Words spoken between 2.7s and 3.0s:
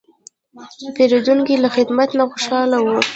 و.